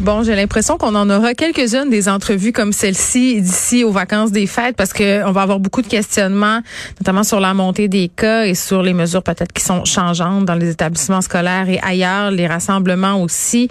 [0.00, 4.46] Bon, j'ai l'impression qu'on en aura quelques-unes des entrevues comme celle-ci d'ici aux vacances des
[4.46, 6.60] fêtes parce que on va avoir beaucoup de questionnements,
[7.00, 10.54] notamment sur la montée des cas et sur les mesures peut-être qui sont changeantes dans
[10.54, 13.70] les établissements scolaires et ailleurs, les rassemblements aussi.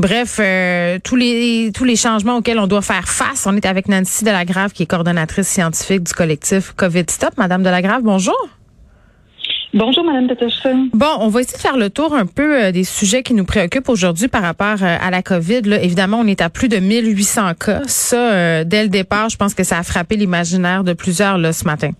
[0.00, 3.46] Bref, euh, tous les tous les changements auxquels on doit faire face.
[3.46, 7.34] On est avec Nancy Delagrave qui est coordonnatrice scientifique du collectif COVID Stop.
[7.36, 8.57] Madame Delagrave, bonjour.
[9.78, 10.88] Bonjour, Madame Peterson.
[10.92, 13.44] Bon, on va essayer de faire le tour un peu euh, des sujets qui nous
[13.44, 15.62] préoccupent aujourd'hui par rapport euh, à la COVID.
[15.62, 17.82] Là, évidemment, on est à plus de 1800 cas.
[17.86, 21.52] Ça, euh, dès le départ, je pense que ça a frappé l'imaginaire de plusieurs là,
[21.52, 21.90] ce matin.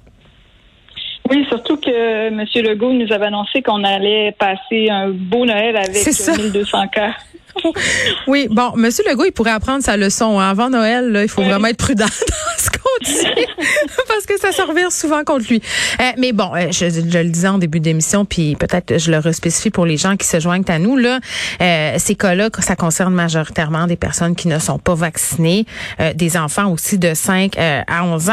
[1.30, 2.44] Oui, surtout que M.
[2.56, 7.12] Legault nous avait annoncé qu'on allait passer un beau Noël avec 1200 cas.
[8.26, 8.90] oui, bon, M.
[9.08, 10.38] Legault, il pourrait apprendre sa leçon.
[10.38, 10.50] Hein.
[10.50, 13.44] Avant Noël, là, il faut vraiment être prudent dans ce qu'on dit
[14.08, 15.62] parce que ça se revient souvent contre lui.
[16.00, 19.18] Euh, mais bon, euh, je, je, le disais en début d'émission, puis peut-être je le
[19.18, 20.96] respécie pour les gens qui se joignent à nous.
[20.96, 21.20] Là,
[21.60, 25.66] euh, ces cas-là, ça concerne majoritairement des personnes qui ne sont pas vaccinées,
[26.14, 28.32] des enfants aussi de 5 à 11 ans.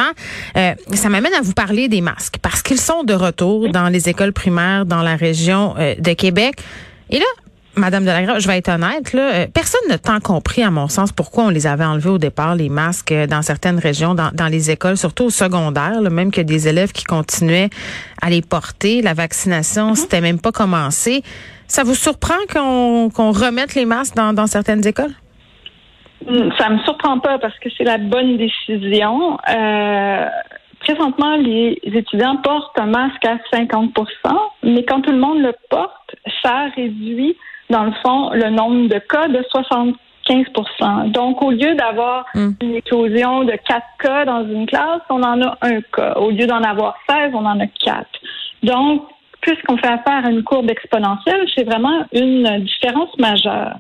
[0.93, 4.33] ça m'amène à vous parler des masques parce qu'ils sont de retour dans les écoles
[4.33, 6.55] primaires dans la région de Québec.
[7.09, 7.25] Et là,
[7.77, 11.11] Madame Delagrave, je vais être honnête, là, euh, personne n'a tant compris, à mon sens,
[11.11, 14.47] pourquoi on les avait enlevés au départ, les masques, euh, dans certaines régions, dans, dans
[14.47, 17.69] les écoles, surtout au secondaire, même que des élèves qui continuaient
[18.21, 19.01] à les porter.
[19.01, 21.23] La vaccination, mm c'était même pas commencé.
[21.67, 25.13] Ça vous surprend qu'on qu'on remette les masques dans, dans certaines écoles?
[26.27, 29.37] Mm, ça me surprend pas parce que c'est la bonne décision.
[29.49, 30.25] Euh,
[30.79, 33.91] présentement, les étudiants portent un masque à 50%
[34.63, 37.35] mais quand tout le monde le porte, ça réduit
[37.69, 39.44] dans le fond, le nombre de cas de
[40.30, 42.52] 75% Donc, au lieu d'avoir hmm.
[42.61, 46.13] une éclosion de quatre cas dans une classe, on en a un cas.
[46.17, 48.19] Au lieu d'en avoir 16, on en a quatre.
[48.63, 49.03] Donc,
[49.41, 53.77] puisqu'on fait affaire à une courbe exponentielle, c'est vraiment une différence majeure.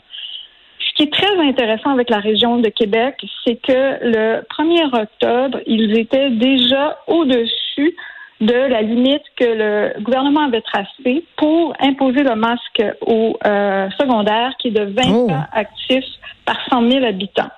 [0.79, 5.59] Ce qui est très intéressant avec la région de Québec, c'est que le 1er octobre,
[5.65, 7.95] ils étaient déjà au-dessus
[8.41, 14.53] de la limite que le gouvernement avait tracée pour imposer le masque au euh, secondaire,
[14.59, 16.05] qui est de 20 cas actifs
[16.45, 17.51] par 100 000 habitants.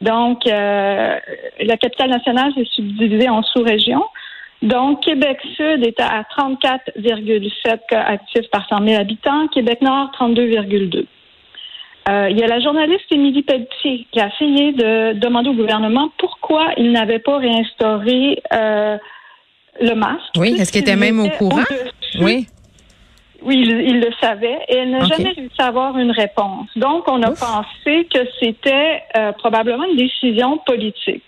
[0.00, 1.18] Donc, euh,
[1.60, 4.04] la capitale nationale s'est subdivisée en sous-régions.
[4.62, 11.06] Donc, Québec-Sud est à 34,7 cas actifs par 100 000 habitants, Québec-Nord, 32,2.
[12.08, 16.10] Euh, il y a la journaliste Émilie Pelletier qui a essayé de demander au gouvernement
[16.16, 18.96] pourquoi il n'avait pas réinstauré euh,
[19.80, 20.34] le masque.
[20.36, 21.62] Oui, est-ce qu'il était même au courant?
[22.20, 22.46] Oui.
[23.40, 26.68] Oui, il, le savait et elle n'a jamais réussi à avoir une réponse.
[26.74, 31.22] Donc, on a pensé que c'était euh, probablement une décision politique.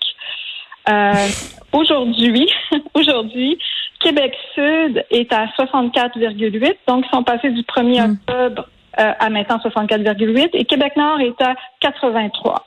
[0.89, 1.13] Euh,
[1.73, 2.51] aujourd'hui,
[2.95, 3.59] aujourd'hui,
[4.01, 8.13] Québec Sud est à 64,8, donc ils sont passés du 1er hmm.
[8.13, 8.69] octobre
[8.99, 12.67] euh, à maintenant 64,8 et Québec Nord est à 83.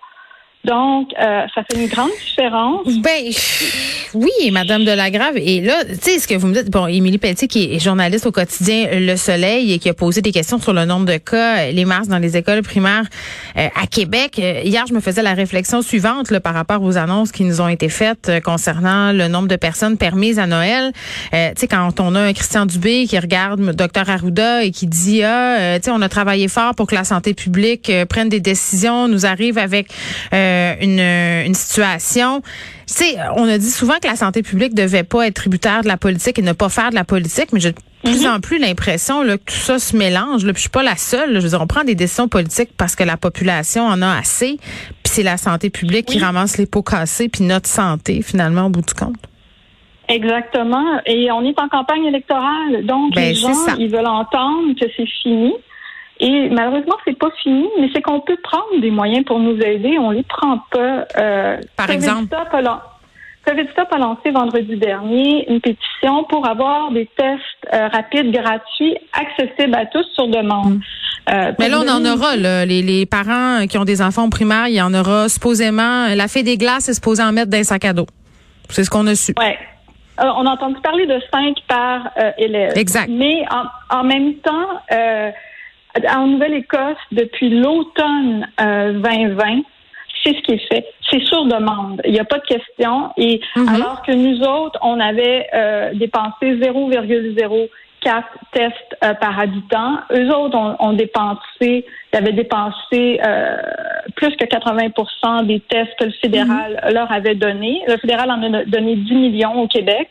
[0.65, 2.87] Donc, euh, ça fait une grande différence.
[2.99, 3.25] Ben,
[4.13, 5.35] oui, Madame Delagrave.
[5.35, 8.25] Et là, tu sais, ce que vous me dites, bon, Émilie Pelletier, qui est journaliste
[8.27, 11.69] au quotidien Le Soleil et qui a posé des questions sur le nombre de cas,
[11.69, 13.03] les masques dans les écoles primaires
[13.57, 14.39] euh, à Québec.
[14.39, 17.59] Euh, hier, je me faisais la réflexion suivante là, par rapport aux annonces qui nous
[17.59, 20.93] ont été faites concernant le nombre de personnes permises à Noël.
[21.31, 25.23] tu sais, quand on a un Christian Dubé qui regarde Dr Arruda et qui dit,
[25.23, 29.09] ah, tu sais, on a travaillé fort pour que la santé publique prenne des décisions,
[29.09, 29.87] nous arrive avec...
[30.33, 32.41] Euh, une, une situation.
[32.87, 35.87] Tu sais, on a dit souvent que la santé publique devait pas être tributaire de
[35.87, 38.33] la politique et ne pas faire de la politique, mais j'ai de plus mhm.
[38.33, 40.45] en plus l'impression que tout ça se mélange.
[40.45, 41.35] Là, puis je suis pas la seule.
[41.35, 44.57] Je veux dire, on prend des décisions politiques parce que la population en a assez,
[44.57, 48.69] puis c'est la santé publique qui ramasse les pots cassés, puis notre santé finalement au
[48.69, 49.15] bout du compte.
[50.09, 50.99] Exactement.
[51.05, 55.07] Et on est en campagne électorale, donc ben, les gens ils veulent entendre que c'est
[55.21, 55.53] fini.
[56.23, 59.97] Et malheureusement, c'est pas fini, mais c'est qu'on peut prendre des moyens pour nous aider.
[59.99, 61.05] On les prend pas.
[61.17, 62.33] Euh, Par exemple?
[63.45, 67.41] COVID Stop a lancé vendredi dernier une pétition pour avoir des tests
[67.73, 70.75] euh, rapides, gratuits, accessibles à tous sur demande.
[70.75, 70.81] Mm.
[71.29, 72.37] Euh, mais là, on en aura.
[72.37, 72.65] Là.
[72.65, 76.07] Les, les, parents qui ont des enfants primaires, il y en aura supposément.
[76.15, 78.07] La fée des glaces est supposée en mettre dans un sac à dos.
[78.69, 79.33] C'est ce qu'on a su.
[79.37, 79.57] Ouais.
[80.21, 82.77] Euh, on a entendu parler de cinq par élève.
[82.77, 83.09] Exact.
[83.09, 84.69] Mais en, en même temps,
[86.09, 89.61] en Nouvelle-Écosse, depuis l'automne 2020, euh,
[90.23, 90.85] c'est ce qui est fait.
[91.09, 92.01] C'est sur demande.
[92.05, 93.11] Il n'y a pas de question.
[93.17, 93.67] Et mhm.
[93.69, 97.69] alors que nous autres, on avait euh, dépensé 0,04
[98.53, 98.73] tests
[99.03, 103.19] euh, par habitant, eux autres ont, dépensé, ils avaient dépensé
[104.15, 106.93] plus que 80% des tests que le fédéral mhm.
[106.93, 107.81] leur avait donné.
[107.87, 110.09] Le fédéral en a donné 10 millions au Québec.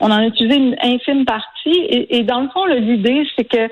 [0.00, 1.86] on en a utilisé une infime partie.
[1.88, 3.68] Et, dans le fond, l'idée, c'est que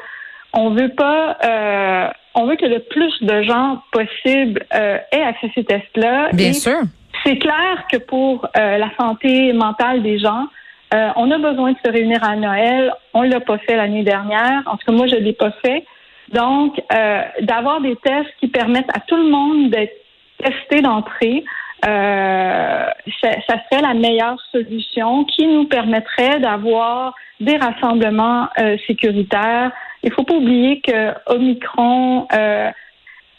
[0.52, 5.46] on veut pas, euh, on veut que le plus de gens possible euh, aient accès
[5.46, 6.30] à ces tests-là.
[6.32, 6.80] Bien sûr.
[7.24, 10.46] C'est clair que pour euh, la santé mentale des gens,
[10.92, 12.92] euh, on a besoin de se réunir à Noël.
[13.14, 14.62] On l'a pas fait l'année dernière.
[14.66, 15.84] En tout cas, moi, je l'ai pas fait.
[16.32, 19.94] Donc, euh, d'avoir des tests qui permettent à tout le monde d'être
[20.38, 21.44] testé d'entrée,
[21.86, 22.86] euh,
[23.20, 29.72] ça, ça, serait la meilleure solution qui nous permettrait d'avoir des rassemblements euh, sécuritaires.
[30.02, 32.70] Il faut pas oublier que Omicron, euh,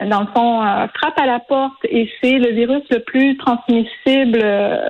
[0.06, 4.40] dans le fond, euh, frappe à la porte et c'est le virus le plus transmissible
[4.44, 4.88] euh,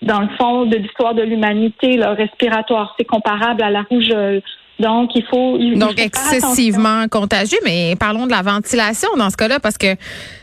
[0.00, 2.94] dans le fond de l'histoire de l'humanité, le respiratoire.
[2.98, 4.42] C'est comparable à la rougeole.
[4.82, 5.58] Donc, il faut.
[5.76, 9.94] Donc, excessivement contagieux, mais parlons de la ventilation dans ce cas-là, parce que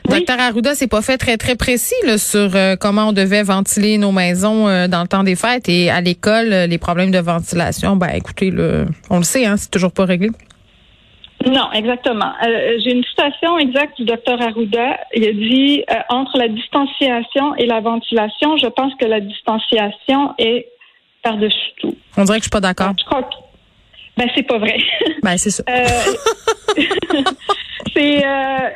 [0.09, 0.25] oui.
[0.25, 0.39] Dr.
[0.39, 4.11] Arruda s'est pas fait très, très précis là, sur euh, comment on devait ventiler nos
[4.11, 5.67] maisons euh, dans le temps des fêtes.
[5.69, 9.57] Et à l'école, euh, les problèmes de ventilation, ben écoutez, là, on le sait, hein,
[9.57, 10.29] c'est toujours pas réglé.
[11.45, 12.33] Non, exactement.
[12.45, 14.99] Euh, J'ai une citation exacte du docteur Arruda.
[15.15, 20.33] Il a dit euh, entre la distanciation et la ventilation, je pense que la distanciation
[20.37, 20.67] est
[21.23, 21.95] par-dessus tout.
[22.17, 22.91] On dirait que je suis pas d'accord.
[22.99, 23.35] Je crois que
[24.17, 24.77] ben c'est pas vrai.
[25.23, 25.63] Ben c'est ça.
[25.69, 25.85] Euh,
[27.93, 28.69] c'est euh,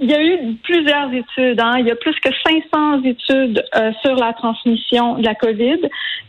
[0.00, 1.60] il y a eu plusieurs études.
[1.60, 1.76] Hein.
[1.78, 2.30] Il y a plus que
[2.72, 5.78] 500 études euh, sur la transmission de la COVID.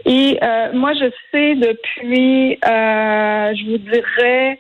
[0.06, 4.60] Et euh, moi, je sais depuis, euh, je vous dirais,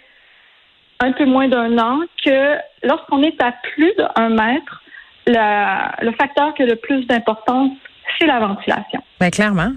[1.02, 4.82] un peu moins d'un an que lorsqu'on est à plus d'un mètre,
[5.28, 7.72] la, le facteur qui a le plus d'importance,
[8.18, 9.02] c'est la ventilation.
[9.20, 9.72] Ben clairement.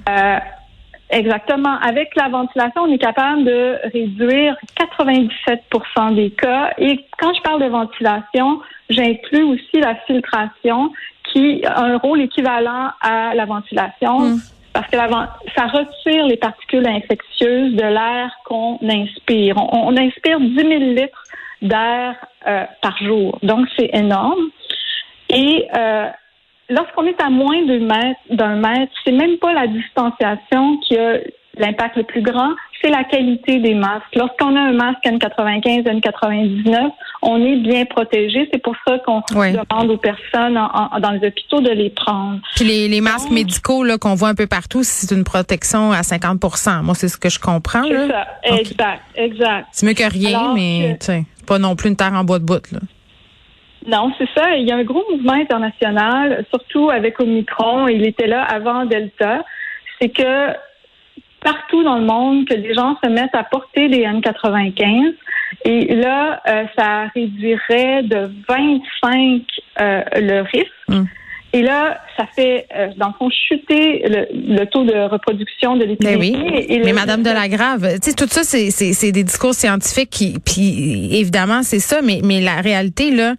[1.15, 1.79] Exactement.
[1.81, 6.73] Avec la ventilation, on est capable de réduire 97% des cas.
[6.79, 10.93] Et quand je parle de ventilation, j'inclus aussi la filtration
[11.33, 14.21] qui a un rôle équivalent à la ventilation.
[14.21, 14.39] Mmh
[14.75, 14.97] parce que
[15.57, 19.57] ça retire les particules infectieuses de l'air qu'on inspire.
[19.57, 21.25] On, on, inspire 10 000 litres
[21.63, 22.17] d'air
[22.49, 24.51] euh, par jour, donc c'est énorme.
[25.31, 26.09] Et euh,
[26.69, 31.19] lorsqu'on est à moins d'un mètre, d'un mètre, c'est même pas la distanciation qui a
[31.57, 32.51] l'impact le plus grand,
[32.83, 34.15] c'est la qualité des masques.
[34.15, 36.91] Lorsqu'on a un masque N95, N99,
[37.23, 38.49] on est bien protégé.
[38.53, 39.53] C'est pour ça qu'on oui.
[39.53, 42.41] demande aux personnes en, en, dans les hôpitaux de les prendre.
[42.57, 45.93] Puis les, les masques Donc, médicaux là qu'on voit un peu partout, c'est une protection
[45.93, 47.85] à 50% Moi, c'est ce que je comprends.
[47.85, 48.61] C'est ça, okay.
[48.61, 49.69] exact, exact.
[49.73, 51.45] C'est mieux que rien, Alors mais que...
[51.47, 52.73] pas non plus une terre en bois de bout.
[52.73, 52.81] Là.
[53.87, 54.57] Non, c'est ça.
[54.57, 57.89] Il y a un gros mouvement international, surtout avec Omicron.
[57.89, 59.45] Il était là avant Delta.
[60.01, 60.53] C'est que
[61.45, 65.15] partout dans le monde que les gens se mettent à porter des N95.
[65.67, 69.43] Et là, euh, ça réduirait de 25
[69.81, 70.73] euh, le risque.
[70.89, 71.05] Mm.
[71.55, 75.85] Et là, ça fait, euh, dans le fond, chuter le, le taux de reproduction de
[75.85, 76.33] l'épidémie.
[76.37, 80.11] Mais oui, mais Madame de la Grave, tu sais, tout ça, c'est des discours scientifiques
[80.11, 83.35] qui, puis évidemment, c'est ça, mais, mais la réalité, là,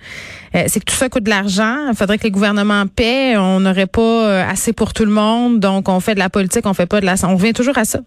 [0.56, 1.89] euh, c'est que tout ça coûte de l'argent.
[1.89, 3.35] Il faudrait que les gouvernements paient.
[3.35, 5.59] On n'aurait pas euh, assez pour tout le monde.
[5.59, 7.15] Donc, on fait de la politique, on fait pas de la...
[7.27, 8.00] On revient toujours à ça.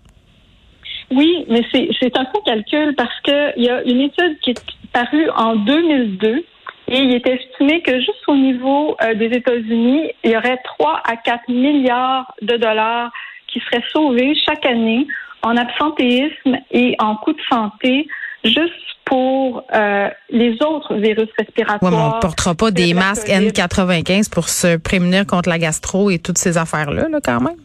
[1.11, 5.29] Oui, mais c'est un faux calcul parce qu'il y a une étude qui est parue
[5.37, 6.45] en 2002
[6.89, 11.03] et il est estimé que juste au niveau euh, des États-Unis, il y aurait 3
[11.05, 13.13] à 4 milliards de dollars
[13.47, 15.07] qui seraient sauvés chaque année
[15.43, 18.09] en absentéisme et en coûts de santé
[18.45, 18.73] juste
[19.05, 21.93] pour euh, les autres virus respiratoires.
[21.93, 26.11] Ouais, mais on ne portera pas des masques N95 pour se prémunir contre la gastro
[26.11, 27.57] et toutes ces affaires-là, là, quand même?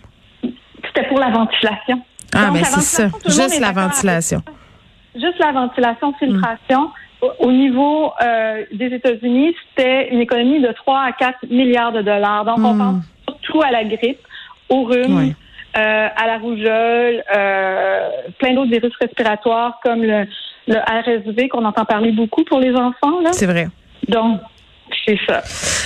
[0.85, 2.01] C'était pour la ventilation.
[2.35, 3.07] Ah, mais c'est ça.
[3.25, 4.41] Juste la ventilation.
[5.15, 6.79] Juste la ventilation, filtration.
[6.79, 6.91] Hum
[7.39, 12.45] au niveau euh, des États-Unis, c'était une économie de 3 à 4 milliards de dollars.
[12.45, 12.65] Donc, mm.
[12.65, 14.19] on pense surtout à la grippe,
[14.69, 15.35] au rhume, oui.
[15.77, 20.25] euh, à la rougeole, euh, plein d'autres virus respiratoires comme le,
[20.67, 23.19] le RSV qu'on entend parler beaucoup pour les enfants.
[23.31, 23.67] C'est vrai.
[24.07, 24.39] Donc,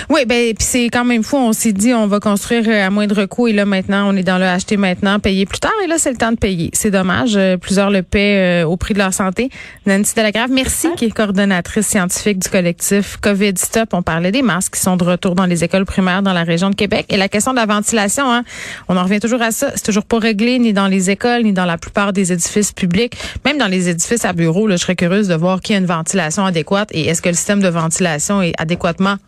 [0.09, 1.37] Oui, ben puis c'est quand même fou.
[1.37, 4.23] On s'est dit on va construire euh, à moindre coût et là maintenant on est
[4.23, 6.69] dans le acheter maintenant, payer plus tard et là c'est le temps de payer.
[6.73, 7.35] C'est dommage.
[7.35, 9.49] Euh, plusieurs le paient euh, au prix de leur santé.
[9.87, 13.89] Nancy Delagrave, merci, qui est coordonnatrice scientifique du collectif COVID Stop.
[13.93, 16.69] On parlait des masques qui sont de retour dans les écoles primaires dans la région
[16.69, 18.31] de Québec et la question de la ventilation.
[18.31, 18.43] Hein,
[18.87, 19.71] on en revient toujours à ça.
[19.75, 23.17] C'est toujours pas réglé ni dans les écoles ni dans la plupart des édifices publics,
[23.45, 24.67] même dans les édifices à bureaux.
[24.67, 27.35] Là, je serais curieuse de voir qui a une ventilation adéquate et est-ce que le
[27.35, 29.19] système de ventilation est adéquatement entre